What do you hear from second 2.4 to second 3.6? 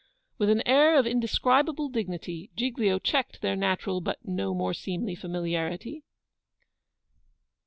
Giglio checked their